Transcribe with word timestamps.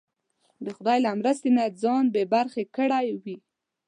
د 0.65 0.67
خدای 0.77 0.97
له 1.05 1.11
مرستې 1.19 1.49
نه 1.57 1.65
ځان 1.81 2.05
بې 2.13 2.23
برخې 2.33 2.63
کړی 2.75 3.07
وي. 3.23 3.37